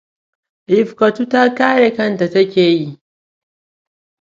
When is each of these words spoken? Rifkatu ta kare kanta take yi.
Rifkatu 0.71 1.23
ta 1.31 1.41
kare 1.57 1.89
kanta 1.97 2.25
take 2.33 2.65
yi. 2.77 2.87